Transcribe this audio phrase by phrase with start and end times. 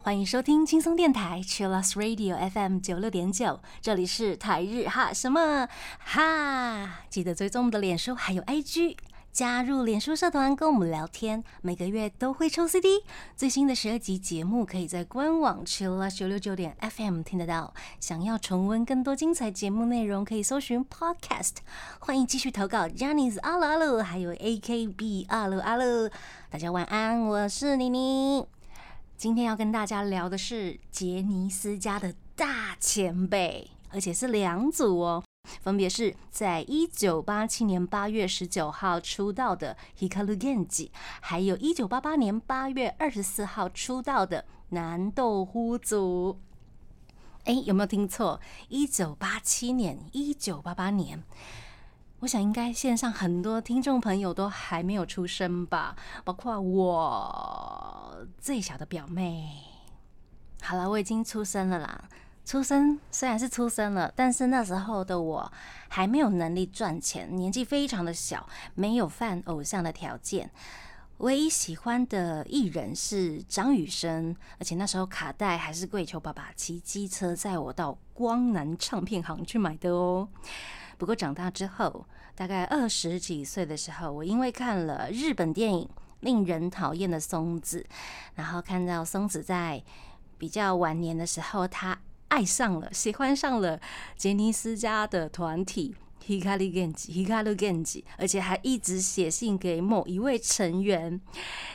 [0.00, 8.96] 欢迎收听轻松电台 Chillus Radio FM 九六点九，这里是台日哈什么哈，记得追踪我们的脸书还有 IG。
[9.34, 13.02] 加入脸书社团跟我们聊天，每个月都会抽 CD。
[13.34, 17.74] 最新的十二集节目可以在官网 chill 九六九点 FM 听得到。
[17.98, 21.54] 想要重温更多精彩节目内容，可以搜寻 Podcast。
[21.98, 26.08] 欢迎继续投稿 j a n i c e 阿鲁阿鲁，还有 AKB 阿鲁阿鲁。
[26.48, 28.46] 大家晚安，我是妮妮。
[29.16, 35.24] 今天要跟大家聊的是杰尼斯家的大前辈，而且是两组哦。
[35.60, 46.40] 分别是在一九八七年八月十九号出道的 Hikaru Genji，还有一九八八年八月二十四号出道的南豆呼组。
[47.44, 48.40] 哎，有没有听错？
[48.68, 51.22] 一九八七年、一九八八年，
[52.20, 59.62] 我想应该线上很多听众朋友都还没有出生吧，包括我最小的表妹。
[60.62, 62.08] 好了，我已经出生了啦。
[62.44, 65.52] 出生虽然是出生了，但是那时候的我
[65.88, 70.50] 还没有能力赚钱，年纪非常的小，没有犯偶像的条件。
[71.18, 80.28] 唯一喜欢的艺人是张雨生，而且那时候卡带还是跪求爸爸骑机车载我到光南唱片行去买的哦。
[80.98, 85.86] 不过长大之后，大概二十几岁的时候，我因为看了日本电影
[86.20, 87.80] 《令人讨厌的松子》，
[88.34, 89.82] 然后看到松子在
[90.36, 91.98] 比较晚年的时候，他。
[92.34, 93.80] 爱上了，喜欢上了
[94.16, 95.94] 杰尼斯家的团体
[96.26, 101.20] Hikaru Genji，Hikaru Genji，而且还一直写信给某一位成员，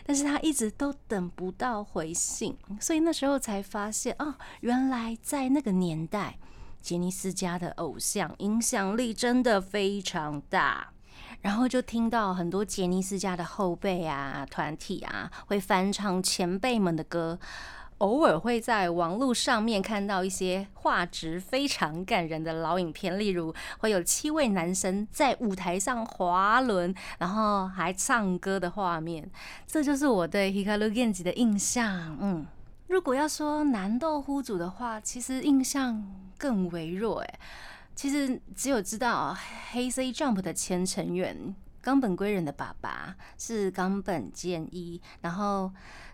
[0.05, 6.37] 但是他一直都等不到回信，所以那时候才发现，哦，原来在那个年代，
[6.81, 10.89] 杰尼斯家的偶像影响力真的非常大，
[11.39, 17.39] 然后就听到很多杰尼斯家的后辈啊、团体啊，会翻唱前辈们的歌。
[17.99, 29.29] 偶尔会在网络上面看到一些画质非常感人的老影片，例如会有七位男生在舞台上滑轮，然后还唱歌的画面。
[29.67, 32.17] 这就是我对 Hikaru Genji 的印象。
[32.19, 32.45] 嗯，
[32.87, 36.03] 如果要说男豆呼组的话，其实印象
[36.37, 37.19] 更微弱。
[37.19, 37.39] 诶，
[37.95, 39.35] 其实只有知道
[39.71, 41.53] 黑 C Jump 的前成员
[41.89, 45.71] 冈本圭人的爸爸是冈本健一，然后。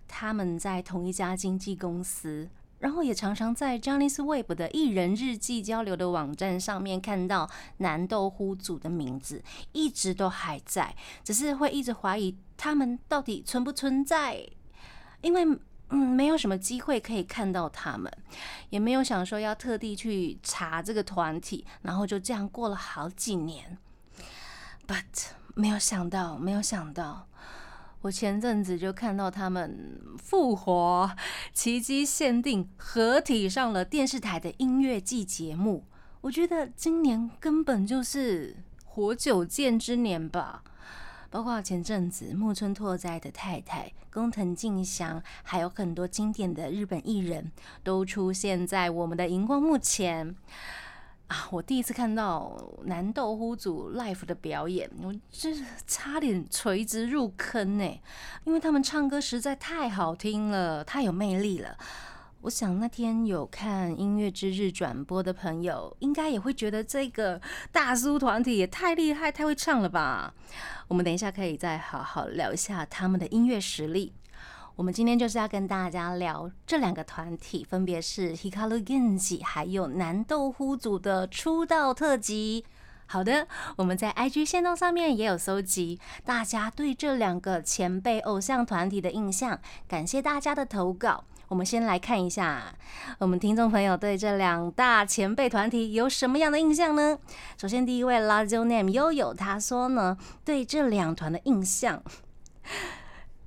[0.08, 2.47] 他们在同一家经纪公司，
[2.78, 14.47] 然后也常常在 Johnny's Web 的艺人日记交流的网站上面看到南豆呼组的名字，一直都还在，只是会一直怀疑他们到底存不存在，
[15.22, 15.44] 因为
[15.90, 18.16] 嗯，没有什么机会可以看到他们，
[18.69, 23.80] 也没有想说要特地去查这个团体，然后就这样过了好几年
[24.88, 27.27] ，But 没有想到，没有想到。
[28.01, 31.09] 我前阵子就看到他们复活，
[31.53, 35.85] 奇迹限定合体上了电视台的音乐季节目。
[36.21, 40.63] 我觉得今年根本就是活久见之年吧。
[41.31, 47.51] 包括前阵子木村拓哉的太太工藤静香，还有很多经典的日本艺人
[47.83, 50.35] 都出现在我们的荧光幕前。
[51.28, 51.47] 啊！
[51.52, 58.00] 我第一次看到南豆呼组 live 的表演，我真是差点垂直入坑呢，
[58.44, 61.78] 因为他们唱歌实在太好听了，太有魅力了。
[62.41, 67.41] 我想那天有看音乐之日转播的朋友，应该也会觉得这个
[67.72, 70.31] 大叔团体也太厉害、太会唱了吧？
[70.88, 74.14] 我们等一下可以再好好聊一下他们的音乐实力。
[74.78, 82.66] 我们今天就是要跟大家聊这两个团体，分别是 Hikaru Genji 还有南豆呼组的出道特辑。
[83.06, 83.47] 好的，
[83.78, 91.24] 我们在 IG 线动上面也有搜集大家对这两个前辈偶像团体的印象，感谢大家的投稿。
[91.47, 92.75] 我们先来看一下，
[93.19, 97.18] 我们听众朋友对这两大前辈团体有什么样的印象呢？
[97.58, 102.03] 首先，第一位 Lazio Name 悠悠他说呢，对这两团的印象。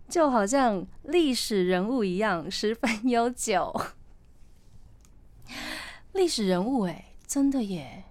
[0.09, 3.79] 就好像历史人物一样，十分悠久。
[6.13, 8.05] 历史人物哎，真的耶，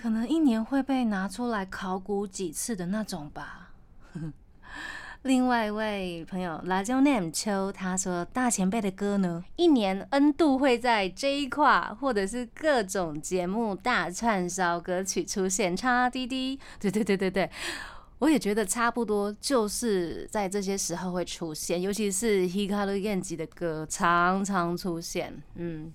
[0.00, 3.70] 可能一年会被拿出来考古几次的那种吧。
[5.22, 17.50] 另外一位朋友辣椒 name 秋，他说大前辈的歌呢，一年 N 度会在这一块或者是各种节目大串烧歌曲出现，叉滴滴，对对对对对。
[18.20, 25.42] 我也觉得差不多，就是在这些时候会出现，尤其是 Hikaru Genji 的歌常常出现。
[25.54, 25.90] 嗯，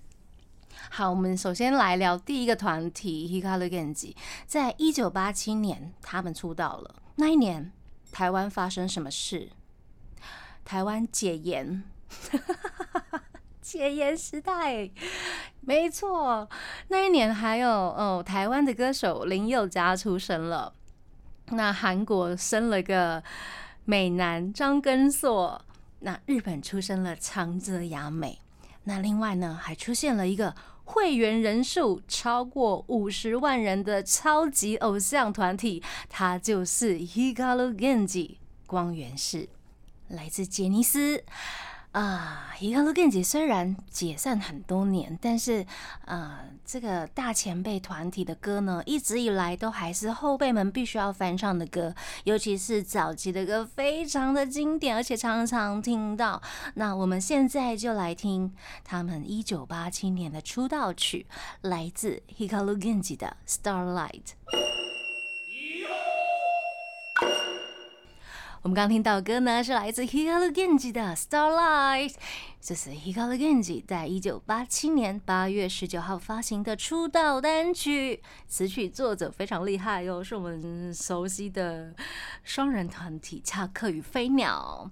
[0.90, 4.16] 好，我们首先来聊第一个团体 Hikaru Genji，
[4.48, 6.96] 在一九八七年他们出道了。
[7.18, 7.72] 那一年
[8.12, 9.50] 台湾发生什么事？
[10.66, 11.84] 台湾解严，
[13.62, 14.90] 解严时代，
[15.62, 16.50] 没错。
[16.88, 20.74] 那一年还有哦，台湾的歌手林宥嘉出生了。
[21.52, 23.24] 那韩国生了个
[23.86, 25.62] 美男张根硕。
[26.00, 28.40] 那日本出生了长泽雅美。
[28.84, 38.36] 那另外呢，还出现了一个会员人数超过五十万人的超级偶像团体，它就是 Hikaru Genji
[38.68, 39.50] 光源氏，
[40.10, 41.24] 来自杰尼斯。
[41.96, 45.66] 啊，Hikaru Genji 虽然解散很多年，但是
[46.04, 51.96] 呃，这个大前辈团体的歌呢，一直以来都还是后辈们必须要翻唱的歌，
[52.26, 56.42] 尤其是早期的歌，非常的经典，而且常常听到。
[56.74, 58.54] 那我们现在就来听
[58.84, 61.26] 他们一九八七年的出道曲，
[61.62, 64.10] 来自 Hikaru Genji 的《Starlight》。
[68.66, 72.16] 我们刚听到歌呢，是来自 Hikaru Genji 的 Starlight，
[72.60, 81.94] 这是 Hikaru Genji 在一九八七年八月十九号发行的出道单曲，词曲作者非常厉害哟，是我们熟悉的
[82.44, 84.90] 双人团体恰克与飞鸟。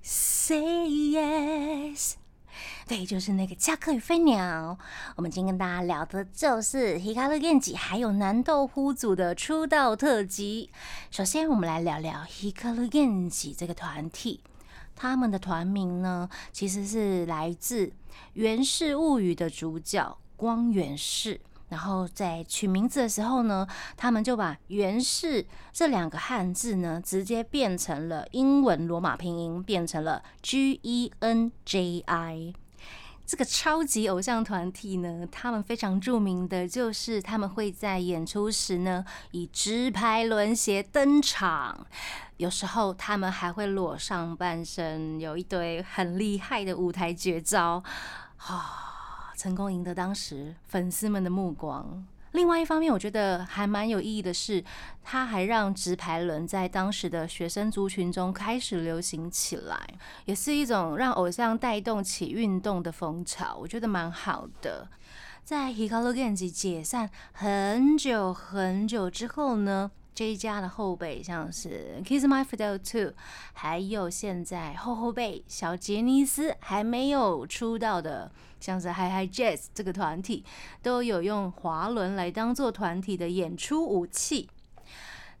[0.00, 2.19] Say yes。
[2.86, 4.76] 对，就是那个《加克与飞鸟》。
[5.16, 10.70] 我们今天跟大家聊的就是 Hikaru Genji 还有南豆呼组的出道特辑。
[11.10, 14.40] 首先，我们来聊聊 Hikaru Genji 这个团体。
[14.96, 17.86] 他们的团名呢，其实是来自
[18.34, 21.40] 《源氏物语》的主角光源氏。
[21.70, 32.52] 然后在取名字的时候呢，他们就把“源氏”这两个汉字呢，直接变成了英文罗马拼音，变成了 G E N J I。
[33.24, 41.86] 这个超级偶像团体呢，他们非常著名的就是他们会在演出时呢，以直排轮鞋登场，
[42.38, 47.84] 有时候他们还会裸上半身，有一堆很厉害的舞台绝招，
[48.48, 48.88] 啊。
[49.40, 52.04] 成功赢得当时粉丝们的目光。
[52.32, 54.62] 另外一方面，我觉得还蛮有意义的是，
[55.02, 59.80] 他还让直排轮在当时的学生族群中开始流行起来，
[60.26, 63.56] 也是一种让偶像带动起运动的风潮。
[63.58, 64.86] 我觉得蛮好的。
[65.42, 73.14] 在 Hikaru Genji 解散很久很久之后呢，这一家的后辈像是 Kiss My Fidel Two，
[73.54, 78.30] 还有现在后后辈小杰尼斯还没有出道的。
[78.60, 80.44] 像是 Hi Hi Jazz 这个团体
[80.82, 84.48] 都有用滑轮来当做团体的演出武器。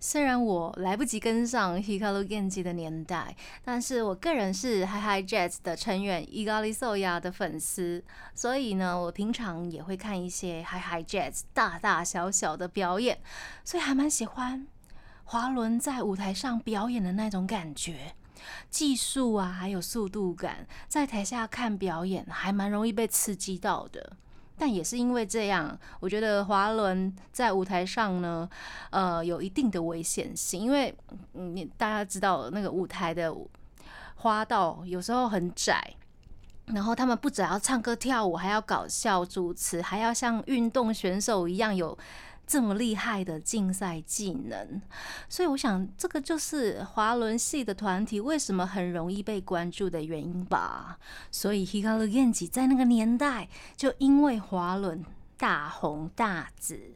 [0.02, 8.02] 虽然我来不及跟上 Hikaru Genji 的年代，但是我个人是 Hi Hi Jazz 的成员 Egali Soya 的粉丝，
[8.34, 13.18] 所以呢，我平常也会看一些 Hi Hi Jazz 大大小小的表演，
[13.62, 14.66] 所以还蛮喜欢
[15.24, 18.14] 滑轮在舞台上表演的那种感觉。
[18.70, 24.16] 技术啊，还有速度感，在台下看表演还蛮容易被刺激到的。
[24.56, 28.46] 但也是因为这样，我觉得滑轮在舞台上呢，
[28.90, 30.94] 呃，有一定的危险性，因为
[31.32, 33.34] 你大家知道那个舞台的
[34.16, 35.94] 花道有时候很窄，
[36.66, 41.96] 然后他们不只要唱歌跳舞，还要搞笑主持，还要像运动选手一样有。
[42.50, 44.82] 这么厉害的竞赛技能，
[45.28, 50.98] 所以我想这个就是滑轮系的团体为什么很容易被关注的原因吧。
[51.30, 55.04] 所以 Hikaru Genji 在那个年代就因为滑轮
[55.36, 56.92] 大红大紫。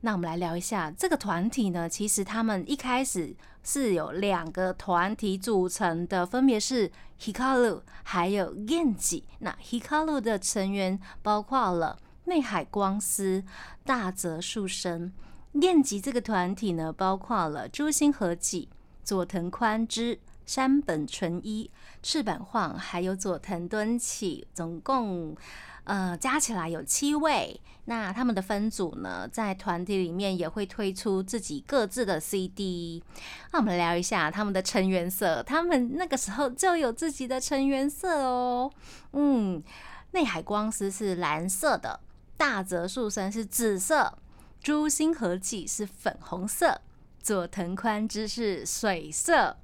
[0.00, 6.90] 那我们来聊一下这个团体呢，其实他们一开始是有两个团体组成的，分别是
[7.20, 9.22] Hikaru 还有 Genji。
[9.38, 11.96] 那 Hikaru 的成员包括了。
[12.32, 13.44] 内海光司、
[13.84, 15.12] 大泽树生、
[15.52, 18.70] 练级这个团体呢，包括了朱星和纪、
[19.04, 21.70] 佐藤宽之、山本纯一、
[22.02, 25.36] 赤坂晃，还有佐藤敦启，总共
[25.84, 27.60] 呃加起来有七位。
[27.84, 33.04] 那他们的分组呢，在团体里面也会推出自己各自的 CD。
[33.52, 38.72] 那我们聊一下他们的成员色，他们那个时候就有自己的成员色哦。
[39.12, 39.62] 嗯，
[40.12, 42.00] 内海光司是蓝色的。
[42.42, 44.18] 大泽树森是紫色，
[44.60, 46.80] 朱星和纪是粉红色，
[47.22, 49.56] 佐藤宽之是水色，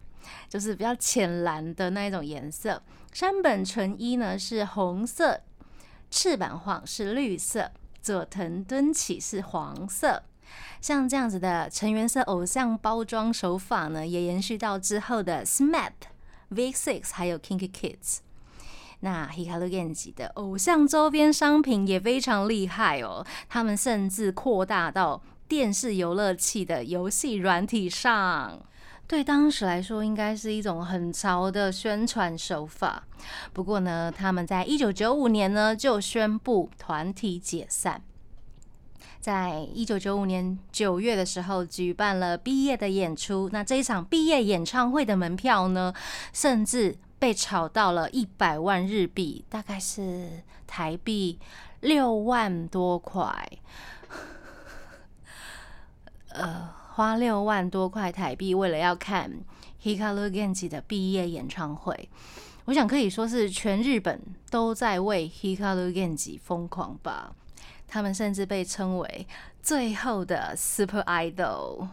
[0.49, 2.81] 就是比较浅蓝的那一种颜色。
[3.13, 5.41] 山本纯一呢是红色，
[6.09, 10.23] 翅膀晃是绿色，佐藤敦启是黄色。
[10.81, 15.91] 像这样子的成员色偶像包装手法呢，也延续到之后的 SMAP、
[16.53, 18.19] V6 还有 Kinky Kids。
[19.01, 28.61] 那 Hikaru Genji 的偶像周边商品也非常厉害哦，他们甚至扩大到电视游乐器的游戏软体上。
[29.07, 33.05] 对当时来说，应该是一种很潮的宣传手法。
[33.55, 38.03] 不过呢，他们在一九九五年呢就宣布团体解散。
[39.19, 43.49] 在一九九五年九月的时候，举办了毕业的演出。
[43.51, 45.93] 那这一场毕业演唱会的门票呢，
[46.33, 51.39] 甚至被炒到了一百万日币，大概是台币
[51.81, 53.51] 六万多块。
[56.31, 56.77] 呃。
[56.99, 59.31] 花六万多块台币，为了要看
[59.85, 62.09] Hikaru Genji 的毕业演唱会，
[62.65, 64.21] 我想可以说是全日本
[64.51, 67.33] 都在为 Hikaru Genji 疯狂吧。
[67.87, 69.29] 他们甚至被称为
[69.63, 71.87] 最后的 Super Idol。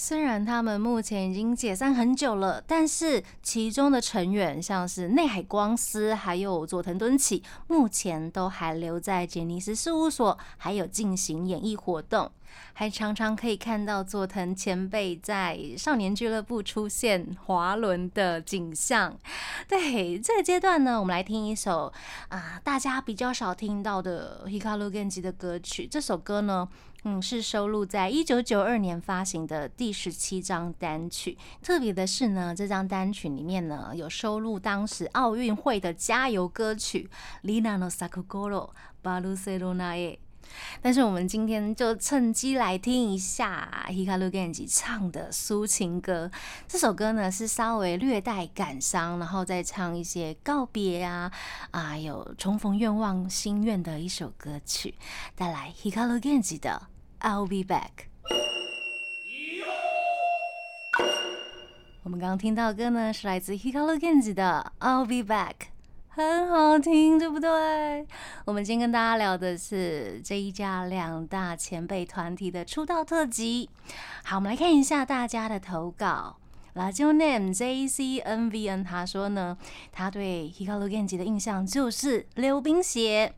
[0.00, 12.30] 虽然他们目前已经解散很久了，但是其中的成员像是内海光司还有佐藤敦启，目前都还留在杰尼斯事务所，还有进行演艺活动。
[12.72, 19.18] 还常常可以看到佐藤前辈在少年俱乐部出现滑轮的景象。
[19.66, 21.92] 对这个阶段呢，我们来听一首
[22.28, 25.86] 啊，大家比较少听到的 Hikaru Genji 的歌曲。
[25.86, 26.68] 这首歌呢，
[27.04, 31.36] 嗯，是收录在一九九二年发行的第十七张单曲。
[31.60, 37.10] 特别的是呢，这张单曲里面呢，有收录当时奥运会的加油歌曲
[37.46, 38.70] 《Lina no Sakugoro
[39.02, 39.94] Barcelona》。
[40.80, 46.30] 但是我们今天就趁机来听一下 Hikaru Genji 唱的抒情歌。
[46.66, 51.30] 这首歌呢是稍微略带感伤，然后再唱一些告别啊
[51.70, 54.94] 啊有重逢愿望心愿的一首歌曲。
[55.34, 56.88] 带来 Hikaru Genji 的
[57.20, 58.08] I'll Be Back。
[62.04, 65.68] 我们刚刚听到的歌呢是来自 Hikaru Genji 的 I'll Be Back。
[66.08, 68.06] 很好听，对不对？
[68.44, 73.70] 我们今天跟大家聊的是这一家两大前辈团体的出道特辑。
[74.24, 76.36] 好，我们来看一下大家的投稿。
[76.74, 79.56] La Jo Name J C N V N 他说呢，
[79.92, 83.34] 他对 Hikaru Genji 的印象就是溜冰鞋。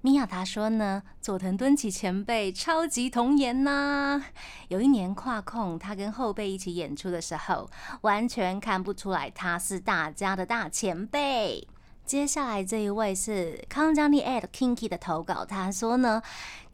[0.00, 4.24] 米娅他说呢，佐藤敦起前辈超级童颜呐。
[4.68, 7.68] 有一年跨控，他跟后辈一起演出的时候，
[8.02, 11.66] 完全看不出来他是大家的大前辈。
[12.08, 16.22] 接下来这一位是康江尼 at Kinky 的投稿，他说呢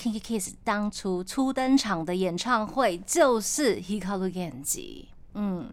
[0.00, 5.07] ，Kinky Kiss 当初初登场的演唱会就是 Hikaru Genji。
[5.35, 5.69] 嗯，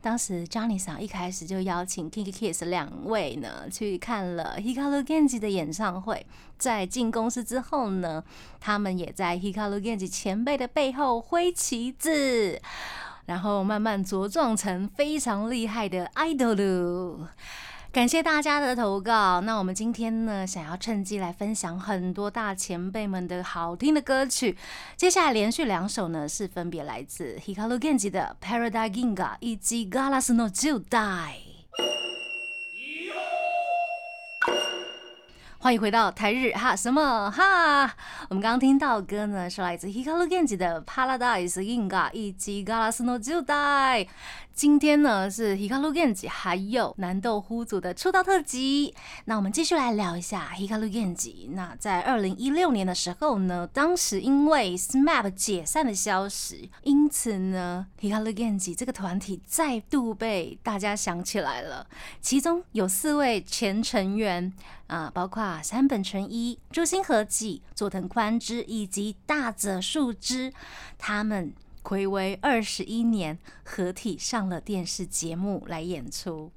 [0.00, 6.26] 当时 Johnny 桑一开始就邀请 Kinky Kiss 两位呢去看了 Hikaru Genji 的演唱会，
[6.58, 8.24] 在进公司之后呢，
[8.58, 12.60] 他们也在 Hikaru Genji 前辈的背后挥旗子，
[13.26, 17.28] 然后慢慢茁壮成非常厉害的 idol。
[17.92, 19.40] 感谢大家的投稿。
[19.40, 24.56] 那我们今天呢，想要趁机来分享很多大前辈们的好听的歌曲。
[24.96, 30.84] 接下来连续两首呢，是分别来自 Hikaru Genji 的《Paradise Ginga》以及《Galas no Judai》。
[35.58, 37.82] 欢迎回到台日哈什么哈？
[38.30, 44.04] 我们刚刚听到歌呢，是来自 Hikaru Genji 的《Paradise Inga》以及《Galas no Judai》。
[44.60, 51.48] 今天呢是 Hikaru Genji 还有南豆呼组的出道特辑，那我们继续来聊一下 Hikaru Genji。
[51.52, 61.86] 那在二零一六年的时候呢，当时因为 SMAP 解散的消息，因此呢 Hikaru Genji 这个团体再度被大家想起来了。
[62.20, 64.52] 其中有四位前成员
[64.88, 70.52] 啊，包括山本纯一、朱星和纪、佐藤宽之以及大泽树之，
[70.98, 71.50] 他们。
[71.82, 76.52] 暌违二十一年，合体上了电视节目来演出。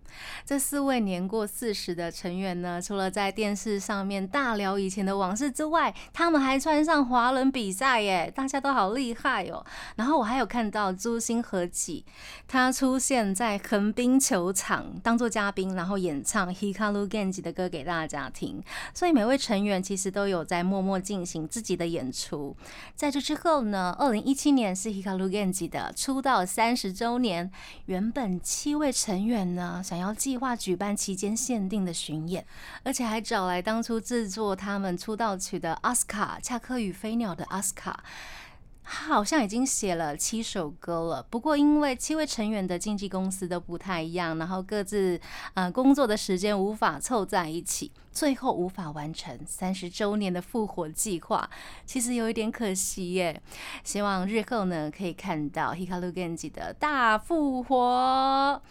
[0.45, 9.65] 这四位年过四十的成员呢，除了在电视上面大聊以前的往事之外，他们还穿上滑轮比赛耶，大家都好厉害哦。
[9.95, 12.05] 然后我还有看到朱星和纪，
[12.47, 18.63] 他出现在横滨球场当做嘉宾，然后演唱 Hikaru Genji 的歌给大家听。
[18.93, 22.55] 所以每位成员其实都有在默默进行自己的演出。
[22.95, 27.51] 在这之后呢，二零一七年是 Hikaru Genji 的出道三十周年，
[27.85, 30.02] 原本七位成员呢想要。
[30.03, 32.45] 要计划举办期间限定的巡演，
[32.83, 38.03] 而且还找来当初制作他们出道曲的阿斯卡《恰克与飞鸟》的阿斯卡。
[38.85, 45.17] 他好像已经写了七首歌了，不过因为七位成员的经纪公司都不太一样，然后各自
[45.53, 51.49] 呃工作的时间无法凑在一起，最后无法完成三十周年的复活计划，
[51.85, 53.41] 其实有一点可惜耶。
[53.85, 58.61] 希望日后呢可以看到 Hikaru Genji 的大复活。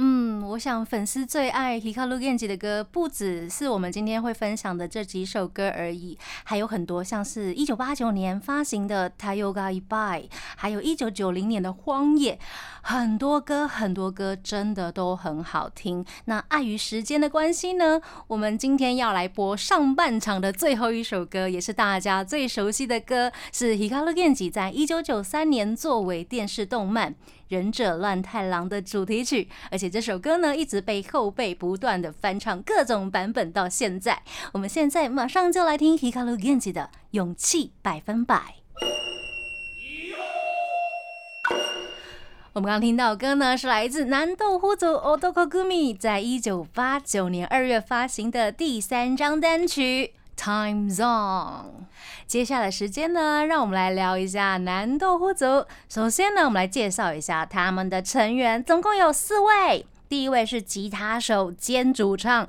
[0.00, 12.34] 嗯，我想粉丝最爱 Hikaru Genji 的歌，不只是我们今天会分享的这几首歌而已，还有很多，像是一九八九年发行的《Tayoga i By》，还有一九九零年的《荒野》，
[12.82, 16.04] 很多歌，很多歌真的都很好听。
[16.26, 27.16] 那碍于时间的关系呢，我们今天要来播上半场的最后一首歌，也是大家最熟悉的歌，是 Hikaru Genji 在一九九三年作为电视动漫。
[27.48, 34.22] 忍者乱太郎的主题曲，而且这首歌呢一直被后辈不断的翻唱各种版本到现在。
[34.52, 38.36] 我们现在马上就来听 Hikaru Genji 的《勇气百分百》。
[42.54, 50.14] 我们刚刚听到歌呢是来自南豆腐组 Otokogumi 在一九八九年二月发行的第三张单曲。
[50.38, 51.86] Time Zone，
[52.26, 55.66] 接下来时间呢，让我们来聊一下南豆腐组。
[55.88, 59.84] 首先呢，我们来介绍一下他们的成员，总共有四位。
[60.08, 62.48] 第一位是吉他手兼主唱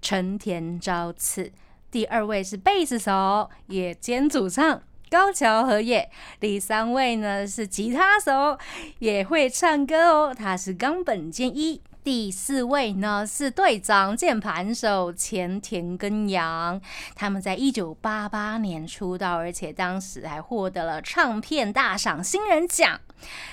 [0.00, 1.50] 成田昭次，
[1.90, 8.56] 第二位是贝斯手也兼主唱高桥和也，第三位呢是吉他手
[9.00, 11.82] 也会唱歌哦，他是冈本健一。
[12.04, 16.78] 第四位呢是队长键盘手前田根阳，
[17.14, 23.00] 他们在一九八八年出道，而且当时还获得了唱片大赏新人奖。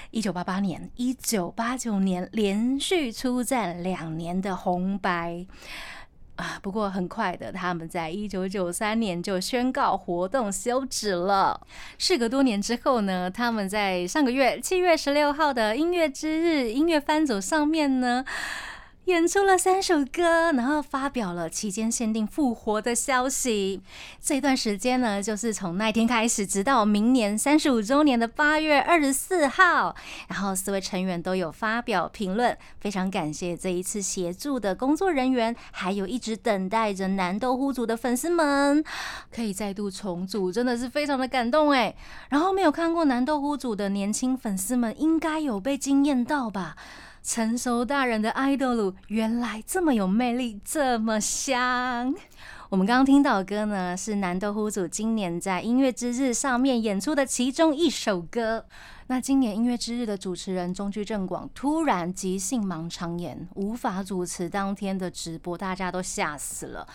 [0.09, 5.45] 一九八八年、一九八九年连续出战两年的红白。
[6.37, 11.59] 啊，不过很快的，他们在一九九三年就宣告活动休止了。
[11.97, 18.25] 事隔多年之后呢，他们在上个月七月十六号的音乐之日音乐翻组上面呢。
[19.05, 23.81] 演出了三首歌，然后发表了期间限定复活的消息。
[24.21, 29.95] 这段时间呢，就是从那天开始，直到明年三十五周年的八月二十四号。
[30.27, 38.83] 然后四位成员都有发表评论，非常感谢这一次协助的工作人员，还有一直等待着南豆腐组的粉丝们，
[39.33, 41.93] 可以再度重组，真的是非常的感动哎。
[42.29, 46.77] 然后没有看过南豆腐组的年轻粉丝们，应该有被惊艳到吧？
[47.23, 52.13] 成熟大人的爱豆鲁原来这么有魅力，这么香。
[52.71, 58.65] 我们刚刚听到的歌呢，是南豆腐组今年在音乐之日上面演出的其中一首歌。
[59.07, 66.87] 那今年音乐之日的主持人中居正广突然急性盲肠炎，无法主持当天的直播，大家都吓死了。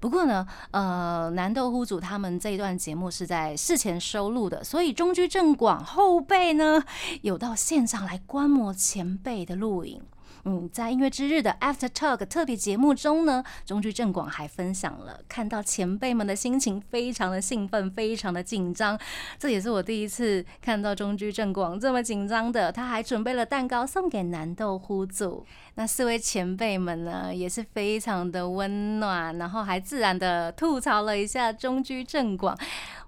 [0.00, 6.82] 不过呢，呃，南豆腐组他们这一段节目是在事前收录的，所以中居正广后辈呢
[7.20, 10.00] 有到现场来观摩前辈的录影。
[10.44, 18.98] 嗯，在音乐之日的 After Talk 特别节目中呢，中居正广还分享了看到前辈们的心情，非常的兴奋，非常的紧张。
[19.38, 22.70] 这也是我第一次看到中居正广这么紧张的。
[22.70, 25.44] 他还准备了蛋糕送给南豆呼组。
[25.74, 32.58] 那四位前辈们呢，也是非常的温暖，然后还自然的吐槽了一下中居正广。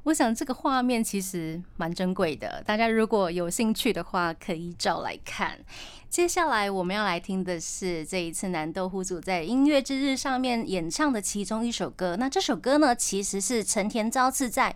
[0.04, 5.58] 我想这个画面其实蛮珍贵的，大家如果有兴趣的话，可以找来看。
[6.10, 12.16] 接下来我们要来听的是这一次南豆户主在音乐之日上面演唱的其中一首歌。
[12.16, 14.74] 那这首歌呢，其实是成田昭次在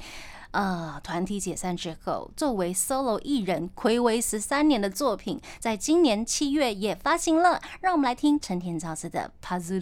[0.53, 7.61] 呃团体解散之后，作为 solo 艺人暌违十三年的作品，在今年七月也发行了。
[7.81, 9.81] 让我们来听成田昭次的《Puzzle》。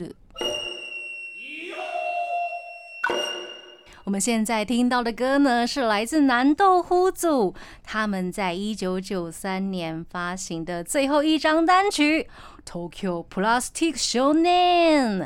[4.05, 12.29] 我们现在听到的歌呢，是来自南豆呼组，他们在一九九三年发行的最后一张单曲
[12.69, 15.19] 《Tokyo Plastic Shonen》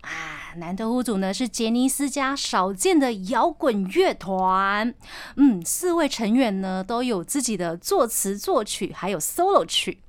[0.00, 0.54] 啊。
[0.56, 4.92] 南豆腐组呢是杰尼斯家少见的摇滚乐团，
[5.36, 10.00] 嗯，四位成员呢都有自己的作词作曲，还有 solo 曲。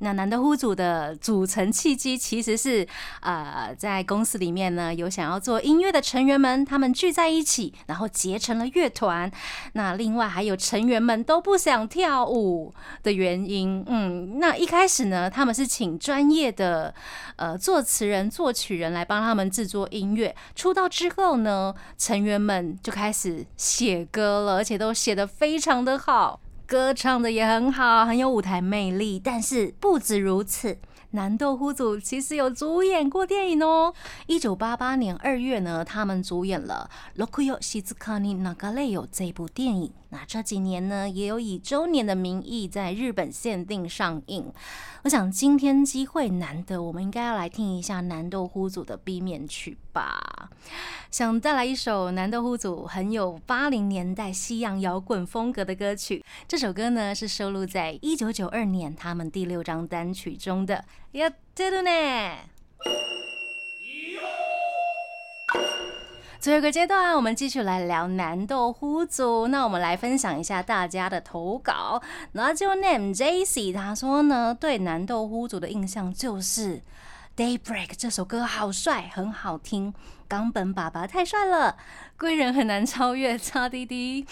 [0.00, 2.86] 那南德呼组的组成契机其实是，
[3.20, 9.30] 呃，在公司里面呢有想要做音乐的成员们，他们聚在一起，然后结成了乐团。
[9.72, 16.94] 那另外还有成员们都不想跳舞的原因，嗯，那一开始呢，他们是请专业的
[17.36, 20.34] 呃作词人、作曲人来帮他们制作音乐。
[20.54, 26.40] 出道之后呢，成员们就开始写歌了，而且都写得非常的好。
[26.68, 29.18] 歌唱的也很好，很有舞台魅力。
[29.18, 30.76] 但是不止如此，
[31.12, 33.94] 南豆呼组其实有主演过电影哦。
[34.26, 39.90] 一九八八年二月呢，他们主演了《Lokuyo Shizukani Nagaleyo》这部电影。
[40.09, 44.51] 那这几年呢，也有以周年的名义在日本限定上映。
[45.03, 50.49] 我想今天机会难得，我们应该要来听一下南豆呼组的 B 面曲吧。
[51.11, 56.23] 想带来一首南豆呼组很有八零年代西洋摇滚风格的歌曲。
[56.47, 60.85] 这首歌呢是收录在一九九二年他们第六张单曲中的。
[61.11, 62.49] やってるね。
[66.40, 69.48] 最后一个阶段，我们继续来聊南豆呼组。
[69.48, 72.00] 那我们来分享一下大家的投稿。
[72.32, 76.76] 那就 name Jacy，他说呢，对南豆呼组的印象就是
[77.36, 79.92] 《Daybreak》这首歌好帅，很好听。
[80.28, 81.76] 冈本爸爸太帅了，
[82.16, 84.24] 贵人很难超越，差滴滴。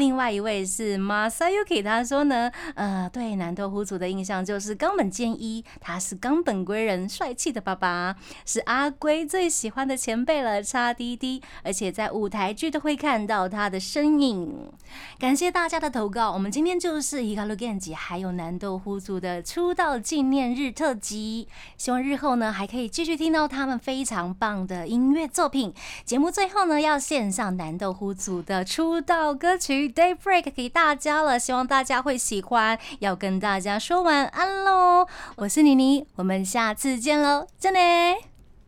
[0.00, 14.72] 另外一位是 Masayuki，他说呢，呃，对南豆虎组的印象就是冈本健一，他是冈本归人，帅气的爸爸，是阿龟最喜欢的前辈了，叉滴滴，而且在舞台剧都会看到他的身影。
[15.18, 25.74] 感谢大家的投稿，我们今天就是伊卡鲁 Genji 还有南豆虎组的出道纪念日特辑，希望日后呢还可以继续听到他们非常棒的音乐作品。
[26.06, 29.89] 节目最后呢要献上南豆虎组的出道歌曲。
[29.90, 32.78] Daybreak 给大家了，希望大家会喜欢。
[33.00, 38.29] 要跟大家说晚安喽，我是妮妮，我们下次见喽，真的。